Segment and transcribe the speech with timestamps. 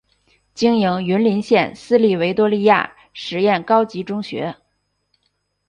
[0.55, 4.55] 经营云林县私立维多利亚实验高级中学。